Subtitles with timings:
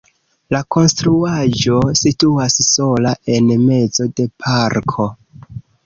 [0.53, 5.13] La konstruaĵo situas sola en mezo de parko.